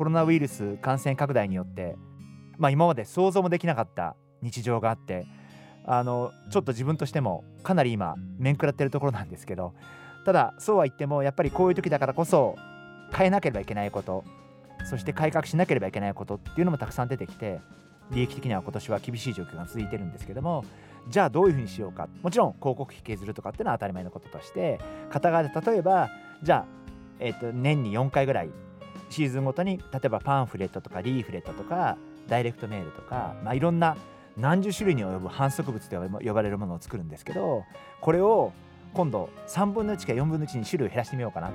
[0.00, 1.94] コロナウイルス感染拡大によって
[2.56, 5.26] まあ今まで想像もできなかった日常があって
[5.84, 9.74] あのちょっと自分としてもかなり今面食らってるところなんですけど
[10.24, 12.56] ただそうは言ってもやっぱりこういう時だからこそ
[13.14, 14.24] 変えなければいけないこと
[14.88, 17.60] そして改革しなければいけないことっていうのもたくさん出てきて
[18.10, 20.64] 利益的には今年は厳しい状況が続いてるんですけども
[21.10, 22.08] じゃあどういうふうにしようか。
[22.22, 24.80] もちろん広告費削るとかっていうのは当たり前のこととして
[25.10, 26.08] 片側で例えば
[26.42, 26.66] じゃあ、
[27.18, 28.50] えー、と年に4回ぐらい
[29.10, 33.96] シーズンごとに例えばパンフレットとかリーフレットとかダイレクトメールとか、まあ、いろんな
[34.36, 37.64] 何十種類に及ぶ反則物と呼ばれるものを作るんですけど
[38.00, 38.52] これを
[38.94, 41.50] 今度3分の1か4分の1に種類を減らしてみようかな。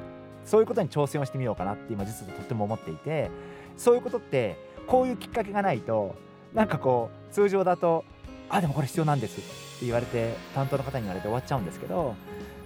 [0.45, 3.31] そういうことに挑戦をしてみようかなって今実はとっても思っていて
[3.77, 6.15] そういうことってこういうきっかけがないと
[6.53, 8.05] なんかこう通常だと
[8.47, 12.15] 「あでもこれ必要なんです」って言われて担当の方に言われて終わっちゃうんですけど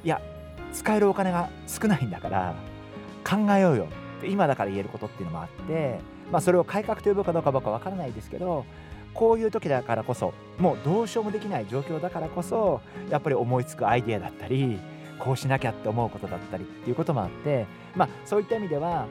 [0.03, 0.21] いや
[0.73, 2.53] 使えるお金が少ないんだから
[3.23, 3.87] 考えようよ。
[4.27, 5.99] 今だから言えることっていうのもあって
[6.31, 8.65] まあそれを改革と呼ぶかどうか僕は分からないですけど
[9.13, 14.79] こういう時だからこそもうどうしようもできない状況だからこそやっぱり思いつくアイデアだったり
[15.17, 19.07] こうしなきゃって思うことだったりっていうこともあってまあそういった意味では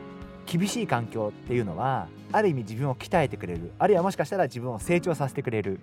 [0.47, 5.81] 厳しい環境っていうのはある意味自分を鍛えてくれるあるいはもしかしたら自分を成長させてくれる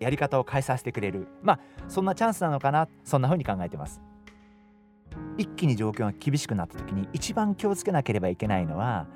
[0.00, 4.11] やり方を変えさせてくれるまあそんなチャンスなのかなそんな風に考えてます。
[5.42, 9.08] 一気に状況が厳しくなった時に一番気をつけなければいけないのは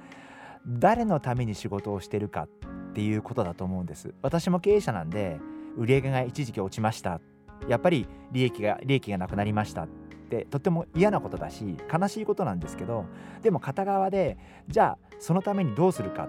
[0.67, 2.49] 誰のために仕事をしてるか
[2.91, 4.13] っていうことだと思うんです。
[4.23, 5.39] 私も経営者なんで
[5.77, 7.21] 売上が一時期落ちました。
[7.69, 9.89] やっぱり利益が利益がなくなりましたっ
[10.29, 13.07] てとっても嫌なことだし悲しいことなんですけど
[13.43, 16.29] でも片側でじゃあそのためにどうするか。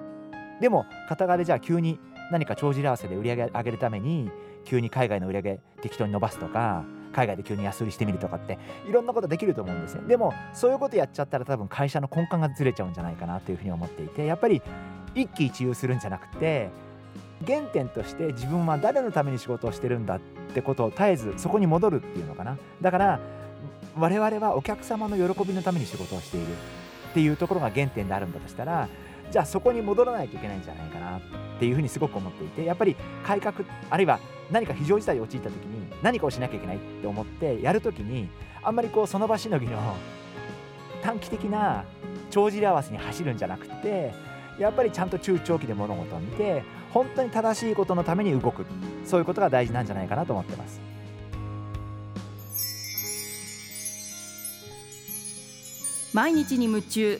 [0.61, 1.99] でも片側でじゃあ急に
[2.31, 4.29] 何か帳尻合わせで売り上げ上げるために
[4.63, 8.57] 急に海外の売り上げ適当に伸ばすとか海外で急に安売りしてみるとかって
[8.87, 14.61] いろんなことできると思うんですねでもそういうことやっちゃったら多分会社の根幹がずれちゃうんじゃないかなというふうに思っていてやっぱり
[15.15, 16.69] 一喜一憂するんじゃなくて
[17.45, 20.19] 原点として自分は誰のために仕事をしてるんだっ
[20.53, 22.57] てことを絶えずそこに戻るっていうのかな。
[22.81, 23.19] だから
[23.95, 28.89] 我々はお客様の喜びのために仕事をしているっていうところが原点であるんだとしたら
[29.31, 31.21] じゃあそこに戻らないといけないんじゃないかなっ
[31.59, 32.95] ていうふうにすごく思っていてやっぱり
[33.25, 33.55] 改革
[33.89, 34.19] あるいは
[34.51, 38.29] 何か非常事態に陥った時に何かをしなきゃいけないって思ってやる時に
[38.63, 39.95] あんまりこうその場しのぎの
[41.01, 41.85] 短期的な
[42.29, 44.13] 帳尻合わせに走るんじゃなくて
[44.59, 48.65] やっぱりちゃんと中長期で物事を見て本当に正しいことのために動く
[49.05, 50.81] そういうことが大事なんじゃないかなと思ってます。
[56.13, 57.19] 毎日に夢中